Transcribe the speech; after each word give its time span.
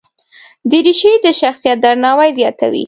دریشي 0.71 1.13
د 1.25 1.27
شخصیت 1.39 1.77
درناوی 1.83 2.29
زیاتوي. 2.39 2.79